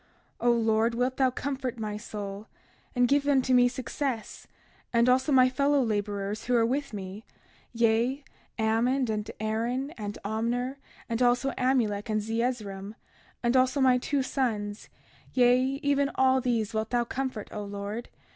[0.39, 2.47] 31:32 O Lord, wilt thou comfort my soul,
[2.95, 4.47] and give unto me success,
[4.91, 8.23] and also my fellow laborers who are with me—yea,
[8.57, 10.77] Ammon, and Aaron, and Omner,
[11.07, 12.95] and also Amulek and Zeezrom
[13.43, 18.09] and also my two sons—yea, even all these wilt thou comfort, O Lord.